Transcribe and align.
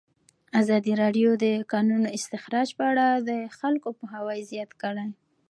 ازادي 0.61 0.93
راډیو 1.01 1.29
د 1.37 1.39
د 1.43 1.45
کانونو 1.71 2.07
استخراج 2.17 2.69
په 2.77 2.83
اړه 2.91 3.07
د 3.29 3.31
خلکو 3.57 3.87
پوهاوی 3.99 4.39
زیات 4.51 4.71
کړی. 4.81 5.07